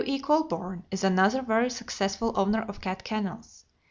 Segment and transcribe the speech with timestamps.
[0.03, 0.17] E.
[0.17, 3.65] Colburn is another very successful owner of cat kennels.